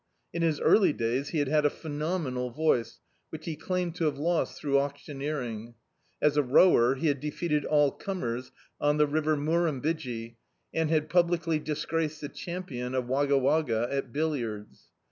[0.33, 4.05] In his early days he had had a phe nomenal voice, which he claimed to
[4.05, 5.75] have lost through auctioneering.
[6.19, 10.37] As a rower he had defeated all cmn ers on the river Murrumbidgee,
[10.73, 14.85] and had publicly disgraced the champim of Wagga Wagga at bil liards.